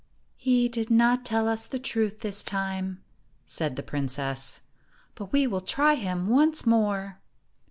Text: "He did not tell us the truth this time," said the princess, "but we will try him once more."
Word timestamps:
"He 0.35 0.67
did 0.67 0.89
not 0.89 1.23
tell 1.23 1.47
us 1.47 1.67
the 1.67 1.77
truth 1.77 2.21
this 2.21 2.43
time," 2.43 3.03
said 3.45 3.75
the 3.75 3.83
princess, 3.83 4.63
"but 5.13 5.31
we 5.31 5.45
will 5.45 5.61
try 5.61 5.93
him 5.93 6.25
once 6.25 6.65
more." 6.65 7.19